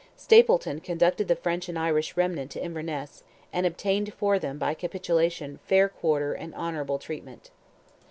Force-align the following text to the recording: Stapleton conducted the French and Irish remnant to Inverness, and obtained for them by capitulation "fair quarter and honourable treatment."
Stapleton 0.17 0.79
conducted 0.79 1.27
the 1.27 1.35
French 1.35 1.69
and 1.69 1.77
Irish 1.77 2.17
remnant 2.17 2.49
to 2.49 2.59
Inverness, 2.59 3.23
and 3.53 3.67
obtained 3.67 4.15
for 4.15 4.39
them 4.39 4.57
by 4.57 4.73
capitulation 4.73 5.59
"fair 5.67 5.87
quarter 5.89 6.33
and 6.33 6.55
honourable 6.55 6.97
treatment." 6.97 7.51